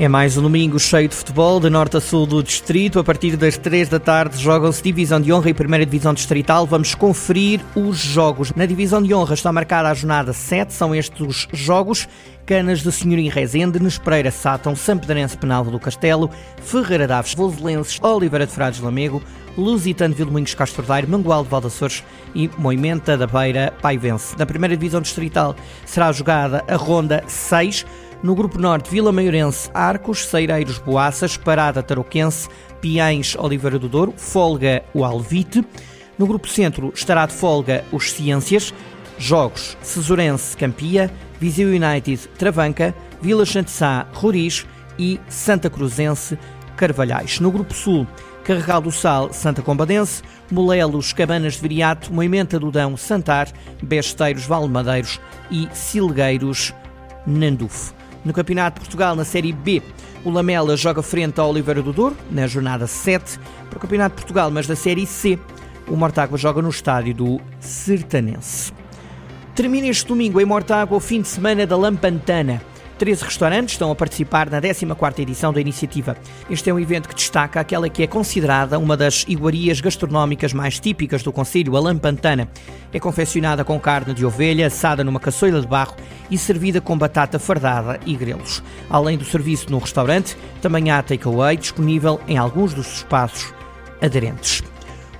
É 0.00 0.08
mais 0.08 0.34
um 0.38 0.40
domingo 0.40 0.80
cheio 0.80 1.10
de 1.10 1.14
futebol, 1.14 1.60
de 1.60 1.68
norte 1.68 1.98
a 1.98 2.00
sul 2.00 2.24
do 2.24 2.42
distrito. 2.42 2.98
A 2.98 3.04
partir 3.04 3.36
das 3.36 3.58
3 3.58 3.86
da 3.86 4.00
tarde 4.00 4.38
jogam-se 4.38 4.82
Divisão 4.82 5.20
de 5.20 5.30
Honra 5.30 5.50
e 5.50 5.52
Primeira 5.52 5.84
Divisão 5.84 6.14
Distrital. 6.14 6.66
Vamos 6.66 6.94
conferir 6.94 7.60
os 7.76 7.98
jogos. 7.98 8.50
Na 8.54 8.64
Divisão 8.64 9.02
de 9.02 9.12
Honra 9.12 9.34
está 9.34 9.52
marcada 9.52 9.90
a 9.90 9.92
jornada 9.92 10.32
7, 10.32 10.72
são 10.72 10.94
estes 10.94 11.20
os 11.20 11.48
jogos. 11.52 12.08
Canas 12.46 12.80
de 12.82 12.90
Senhorim 12.90 13.28
Rezende, 13.28 13.78
Nespereira 13.78 14.30
Sátão, 14.30 14.74
Sampedrense 14.74 15.36
Penalvo 15.36 15.70
do 15.70 15.78
Castelo, 15.78 16.30
Ferreira 16.62 17.06
Daves, 17.06 17.34
Voselenses, 17.34 18.00
Oliveira 18.02 18.46
de 18.46 18.52
Frades 18.52 18.80
Lamego, 18.80 19.22
Lusitano 19.54 20.14
Vilmoinhos 20.14 20.54
Castro 20.54 20.82
Daire, 20.82 21.06
Mangual 21.06 21.44
de 21.44 21.50
Valdaçores 21.50 22.02
e 22.34 22.48
Moimenta 22.56 23.18
da 23.18 23.26
Beira 23.26 23.70
Paivense. 23.82 24.34
Na 24.38 24.46
primeira 24.46 24.74
divisão 24.74 25.02
distrital 25.02 25.54
será 25.84 26.10
jogada 26.10 26.64
a 26.66 26.76
ronda 26.76 27.22
6. 27.26 27.84
No 28.22 28.34
grupo 28.34 28.58
norte, 28.58 28.90
Vila 28.90 29.10
Maiorense, 29.10 29.70
Arcos, 29.72 30.26
Seireiros, 30.26 30.78
Boaças, 30.78 31.38
Parada 31.38 31.82
Tarouquense, 31.82 32.50
Piães, 32.78 33.34
Oliveira 33.34 33.78
do 33.78 33.88
Douro, 33.88 34.12
Folga, 34.14 34.84
o 34.92 35.06
Alvite. 35.06 35.64
No 36.18 36.26
grupo 36.26 36.46
centro 36.46 36.92
estará 36.94 37.24
de 37.24 37.32
folga 37.32 37.82
os 37.90 38.12
Ciências, 38.12 38.74
Jogos, 39.16 39.74
Cesurense, 39.80 40.54
Campia, 40.54 41.10
Viseu 41.40 41.68
United, 41.68 42.28
Travanca, 42.36 42.94
Vila 43.22 43.46
Chantessá, 43.46 44.06
Roriz 44.12 44.66
e 44.98 45.18
Santa 45.30 45.70
Cruzense, 45.70 46.38
Carvalhais. 46.76 47.40
No 47.40 47.50
grupo 47.50 47.72
sul, 47.72 48.06
Carregal 48.44 48.82
do 48.82 48.92
Sal, 48.92 49.32
Santa 49.32 49.62
Combadense, 49.62 50.22
Molelos, 50.50 51.14
Cabanas 51.14 51.54
de 51.54 51.60
Viriato, 51.60 52.12
Moimenta 52.12 52.58
do 52.58 52.70
Dão, 52.70 52.98
Santar, 52.98 53.48
Besteiros, 53.82 54.44
Valmadeiros 54.44 55.18
e 55.50 55.66
Silgueiros, 55.72 56.74
Nandufo. 57.26 57.99
No 58.24 58.32
Campeonato 58.32 58.74
de 58.74 58.80
Portugal, 58.86 59.16
na 59.16 59.24
Série 59.24 59.52
B, 59.52 59.82
o 60.24 60.30
Lamela 60.30 60.76
joga 60.76 61.02
frente 61.02 61.40
ao 61.40 61.50
Oliveira 61.50 61.82
do 61.82 61.92
Douro, 61.92 62.16
na 62.30 62.46
jornada 62.46 62.86
7. 62.86 63.38
Para 63.68 63.78
o 63.78 63.80
Campeonato 63.80 64.16
de 64.16 64.22
Portugal, 64.22 64.50
mas 64.50 64.66
da 64.66 64.76
Série 64.76 65.06
C, 65.06 65.38
o 65.88 65.96
Mortágua 65.96 66.36
joga 66.36 66.60
no 66.60 66.68
estádio 66.68 67.14
do 67.14 67.40
Sertanense. 67.58 68.72
Termina 69.54 69.88
este 69.88 70.06
domingo 70.06 70.40
em 70.40 70.44
Mortágua 70.44 70.96
o 70.96 71.00
fim 71.00 71.22
de 71.22 71.28
semana 71.28 71.66
da 71.66 71.76
Lampantana. 71.76 72.62
13 73.00 73.24
restaurantes 73.24 73.72
estão 73.76 73.90
a 73.90 73.94
participar 73.94 74.50
na 74.50 74.60
14ª 74.60 75.20
edição 75.20 75.54
da 75.54 75.60
iniciativa. 75.60 76.18
Este 76.50 76.68
é 76.68 76.74
um 76.74 76.78
evento 76.78 77.08
que 77.08 77.14
destaca 77.14 77.58
aquela 77.58 77.88
que 77.88 78.02
é 78.02 78.06
considerada 78.06 78.78
uma 78.78 78.94
das 78.94 79.24
iguarias 79.26 79.80
gastronómicas 79.80 80.52
mais 80.52 80.78
típicas 80.78 81.22
do 81.22 81.32
Conselho, 81.32 81.78
a 81.78 81.80
lampantana. 81.80 82.46
É 82.92 83.00
confeccionada 83.00 83.64
com 83.64 83.80
carne 83.80 84.12
de 84.12 84.26
ovelha, 84.26 84.66
assada 84.66 85.02
numa 85.02 85.18
caçoila 85.18 85.62
de 85.62 85.66
barro 85.66 85.96
e 86.30 86.36
servida 86.36 86.78
com 86.78 86.98
batata 86.98 87.38
fardada 87.38 87.98
e 88.04 88.14
grelos. 88.14 88.62
Além 88.90 89.16
do 89.16 89.24
serviço 89.24 89.70
no 89.70 89.78
restaurante, 89.78 90.36
também 90.60 90.90
há 90.90 91.02
takeaway 91.02 91.56
disponível 91.56 92.20
em 92.28 92.36
alguns 92.36 92.74
dos 92.74 92.98
espaços 92.98 93.54
aderentes. 94.02 94.62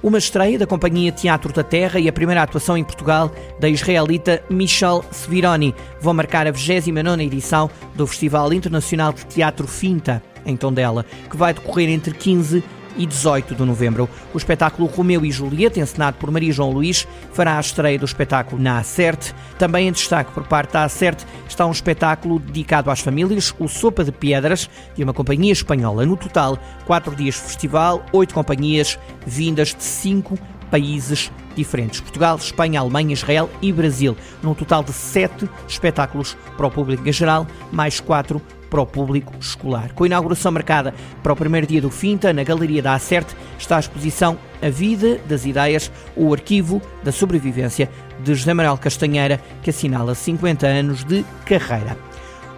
Uma 0.03 0.17
estreia 0.17 0.59
da 0.59 0.67
Companhia 0.67 1.13
Teatro 1.13 1.53
da 1.53 1.63
Terra 1.63 2.01
e 2.01 2.09
a 2.09 2.13
primeira 2.13 2.43
atuação 2.43 2.75
em 2.75 2.83
Portugal 2.83 3.31
da 3.59 3.69
israelita 3.69 4.43
Michel 4.49 5.05
Svironi 5.13 5.75
vão 6.01 6.15
marcar 6.15 6.47
a 6.47 6.51
29 6.51 7.23
edição 7.23 7.71
do 7.95 8.07
Festival 8.07 8.51
Internacional 8.55 9.13
de 9.13 9.27
Teatro 9.27 9.69
Finta, 9.69 10.23
em 10.47 10.57
Tondela, 10.57 11.05
que 11.29 11.37
vai 11.37 11.53
decorrer 11.53 11.91
entre 11.91 12.15
15 12.15 12.65
e 12.97 13.05
18 13.05 13.55
de 13.55 13.63
novembro. 13.63 14.09
O 14.33 14.39
espetáculo 14.39 14.89
Romeu 14.89 15.23
e 15.23 15.31
Julieta, 15.31 15.79
encenado 15.79 16.17
por 16.17 16.31
Maria 16.31 16.53
João 16.53 16.71
Luís, 16.71 17.07
fará 17.35 17.59
a 17.59 17.61
estreia 17.61 17.99
do 17.99 18.07
espetáculo 18.07 18.61
na 18.61 18.79
Acerte. 18.79 19.35
Também 19.59 19.87
em 19.87 19.93
destaque 19.93 20.33
por 20.33 20.45
parte 20.47 20.73
da 20.73 20.85
Acerte 20.85 21.27
está 21.51 21.67
um 21.67 21.73
espetáculo 21.73 22.39
dedicado 22.39 22.91
às 22.91 23.01
famílias, 23.01 23.55
o 23.59 23.69
Sopa 23.69 24.05
de 24.05 24.13
Pedras, 24.13 24.71
de 24.95 25.05
uma 25.05 25.13
companhia 25.13 25.53
espanhola. 25.53 26.07
No 26.07 26.17
total, 26.17 26.59
quatro 26.87 27.15
dias 27.15 27.35
de 27.35 27.41
festival, 27.43 28.05
oito 28.13 28.35
companhias 28.35 28.99
vindas 29.27 29.75
de 29.75 29.83
cinco 29.83 30.39
países 30.71 31.31
diferentes: 31.55 32.01
Portugal, 32.01 32.37
Espanha, 32.37 32.81
Alemanha, 32.81 33.13
Israel 33.13 33.51
e 33.61 33.73
Brasil. 33.73 34.17
Num 34.43 34.55
total 34.55 34.83
de 34.83 34.93
sete 34.93 35.49
espetáculos 35.69 36.37
para 36.57 36.67
o 36.67 36.71
público 36.71 37.09
em 37.09 37.13
geral, 37.13 37.47
mais 37.73 38.01
quatro 38.01 38.41
para 38.71 38.81
o 38.81 38.87
público 38.87 39.35
escolar. 39.41 39.93
Com 39.93 40.05
a 40.05 40.07
inauguração 40.07 40.53
marcada 40.53 40.95
para 41.23 41.33
o 41.33 41.37
primeiro 41.37 41.67
dia 41.67 41.83
do 41.83 41.91
Finta, 41.91 42.33
na 42.33 42.45
Galeria 42.45 42.81
da 42.81 42.95
Acerte, 42.95 43.37
está 43.59 43.77
a 43.77 43.81
exposição 43.81 44.39
A 44.63 44.71
Vida 44.71 45.21
das 45.29 45.45
Ideias, 45.45 45.91
o 46.17 46.33
arquivo 46.33 46.81
da 47.03 47.11
sobrevivência 47.11 47.91
de 48.23 48.35
José 48.35 48.55
Manuel 48.55 48.79
Castanheira, 48.79 49.41
que 49.63 49.71
assinala 49.71 50.15
50 50.15 50.67
anos 50.67 51.05
de 51.05 51.25
carreira. 51.45 51.99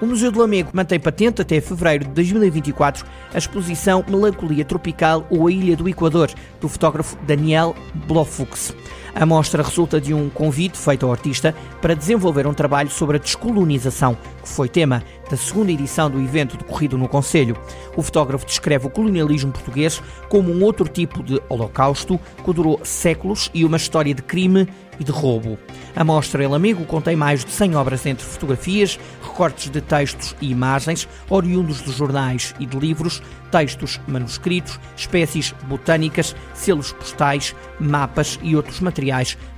O 0.02 0.06
Museu 0.06 0.32
do 0.32 0.40
Lamego 0.40 0.70
mantém 0.72 0.98
patente 0.98 1.42
até 1.42 1.60
fevereiro 1.60 2.06
de 2.06 2.10
2024 2.10 3.06
a 3.32 3.38
exposição 3.38 4.04
Melancolia 4.08 4.64
Tropical 4.64 5.24
ou 5.30 5.46
a 5.46 5.52
Ilha 5.52 5.76
do 5.76 5.88
Equador, 5.88 6.28
do 6.60 6.68
fotógrafo 6.68 7.16
Daniel 7.24 7.74
Blofux. 8.08 8.74
A 9.14 9.26
mostra 9.26 9.62
resulta 9.62 10.00
de 10.00 10.14
um 10.14 10.30
convite 10.30 10.78
feito 10.78 11.04
ao 11.04 11.12
artista 11.12 11.54
para 11.82 11.94
desenvolver 11.94 12.46
um 12.46 12.54
trabalho 12.54 12.90
sobre 12.90 13.18
a 13.18 13.20
descolonização, 13.20 14.16
que 14.42 14.48
foi 14.48 14.68
tema 14.68 15.02
da 15.30 15.36
segunda 15.36 15.70
edição 15.70 16.10
do 16.10 16.20
evento 16.20 16.56
decorrido 16.56 16.96
no 16.96 17.08
Conselho. 17.08 17.56
O 17.94 18.02
fotógrafo 18.02 18.46
descreve 18.46 18.86
o 18.86 18.90
colonialismo 18.90 19.52
português 19.52 20.02
como 20.28 20.50
um 20.50 20.62
outro 20.62 20.88
tipo 20.88 21.22
de 21.22 21.40
holocausto 21.48 22.18
que 22.42 22.52
durou 22.52 22.80
séculos 22.84 23.50
e 23.52 23.64
uma 23.64 23.76
história 23.76 24.14
de 24.14 24.22
crime 24.22 24.66
e 24.98 25.04
de 25.04 25.10
roubo. 25.10 25.58
A 25.94 26.04
mostra 26.04 26.42
El 26.42 26.54
Amigo 26.54 26.84
contém 26.86 27.16
mais 27.16 27.44
de 27.44 27.50
100 27.50 27.76
obras 27.76 28.06
entre 28.06 28.24
fotografias, 28.24 28.98
recortes 29.22 29.70
de 29.70 29.80
textos 29.80 30.34
e 30.40 30.50
imagens, 30.50 31.08
oriundos 31.28 31.82
de 31.82 31.92
jornais 31.92 32.54
e 32.58 32.66
de 32.66 32.78
livros, 32.78 33.22
textos 33.50 34.00
manuscritos, 34.06 34.80
espécies 34.96 35.54
botânicas, 35.64 36.34
selos 36.54 36.92
postais, 36.92 37.54
mapas 37.78 38.38
e 38.42 38.56
outros 38.56 38.80
materiais 38.80 39.01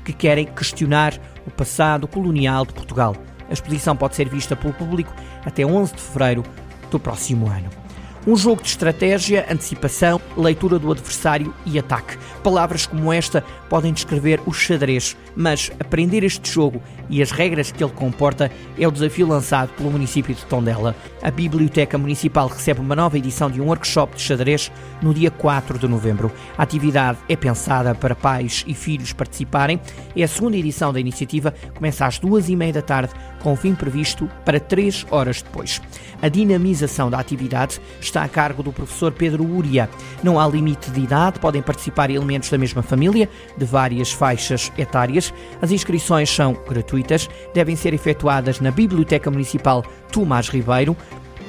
que 0.05 0.13
querem 0.13 0.47
questionar 0.47 1.15
o 1.47 1.51
passado 1.51 2.07
colonial 2.09 2.65
de 2.65 2.73
Portugal. 2.73 3.15
A 3.49 3.53
exposição 3.53 3.97
pode 3.97 4.17
ser 4.17 4.29
vista 4.29 4.57
pelo 4.57 4.73
público 4.73 5.15
até 5.45 5.65
11 5.65 5.95
de 5.95 6.01
fevereiro 6.01 6.43
do 6.91 6.99
próximo 6.99 7.49
ano. 7.49 7.69
Um 8.27 8.37
jogo 8.37 8.63
de 8.63 8.69
estratégia, 8.69 9.47
antecipação, 9.51 10.19
leitura 10.35 10.79
do 10.79 10.91
adversário 10.91 11.55
e 11.67 11.79
ataque. 11.79 12.17
Palavras 12.43 12.87
como 12.87 13.13
esta 13.13 13.45
podem 13.69 13.93
descrever 13.93 14.41
o 14.47 14.53
xadrez, 14.53 15.15
mas 15.37 15.71
aprender 15.79 16.25
este 16.25 16.51
jogo 16.51 16.83
e 17.09 17.23
as 17.23 17.31
regras 17.31 17.71
que 17.71 17.83
ele 17.83 17.93
comporta 17.93 18.51
é 18.79 18.87
o 18.87 18.91
desafio 18.91 19.27
lançado 19.27 19.71
pelo 19.75 19.91
município 19.91 20.35
de 20.35 20.45
Tondela. 20.47 20.95
A 21.23 21.31
Biblioteca 21.31 21.97
Municipal 21.99 22.49
recebe 22.49 22.81
uma 22.81 22.97
nova 22.97 23.19
edição 23.19 23.51
de 23.51 23.61
um 23.61 23.67
workshop 23.67 24.17
de 24.17 24.23
xadrez 24.23 24.71
no 25.03 25.15
dia 25.15 25.31
4 25.31 25.79
de 25.79 25.89
novembro. 25.89 26.33
A 26.57 26.63
atividade 26.63 27.19
é 27.29 27.37
pensada 27.37 27.95
para 27.95 28.15
pais 28.15 28.65
e 28.67 28.75
filhos 28.75 29.13
participarem. 29.13 29.81
É 30.17 30.23
a 30.23 30.29
segunda 30.29 30.57
edição 30.57 30.93
da 30.93 31.01
iniciativa, 31.01 31.55
começa 31.75 32.07
às 32.07 32.19
duas 32.19 32.49
e 32.49 32.57
meia 32.57 32.73
da 32.73 32.83
tarde, 32.83 33.13
com 33.43 33.55
fim 33.57 33.75
previsto 33.75 34.29
para 34.45 34.61
três 34.61 35.07
horas 35.11 35.43
depois. 35.43 35.81
A 36.23 36.29
dinamização 36.29 37.11
da 37.11 37.19
atividade 37.19 37.81
está 38.01 38.23
a 38.23 38.29
cargo 38.29 38.63
do 38.63 38.73
professor 38.73 39.13
Pedro 39.13 39.45
Uria. 39.45 39.91
Não 40.23 40.41
há 40.41 40.47
limite 40.47 40.91
de 40.91 41.01
idade, 41.01 41.39
podem 41.39 41.61
participar 41.61 42.11
elementos 42.11 42.49
da 42.49 42.57
mesma 42.57 42.83
família, 42.83 43.29
de 43.57 43.65
várias 43.65 44.13
faixas 44.13 44.73
etárias. 44.79 45.33
As 45.61 45.71
inscrições 45.71 46.31
são 46.31 46.55
gratuitas, 46.95 47.29
devem 47.53 47.77
ser 47.77 47.93
efetuadas 47.93 48.61
na 48.61 48.71
Biblioteca 48.71 49.31
Municipal 49.31 49.85
Tomás 50.13 50.49
Ribeiro, 50.49 50.97